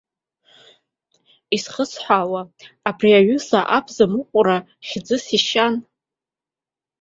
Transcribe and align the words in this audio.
Изхысҳәаауа, 1.55 2.41
абри 2.89 3.11
аҩыза 3.19 3.59
абзамыҟәра 3.77 4.57
хьӡыс 4.87 5.25
ишьан. 5.37 5.75